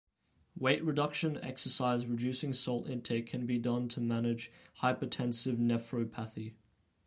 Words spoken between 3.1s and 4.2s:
can be done to